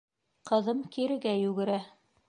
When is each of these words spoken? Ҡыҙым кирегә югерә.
Ҡыҙым 0.51 0.81
кирегә 0.97 1.37
югерә. 1.45 1.79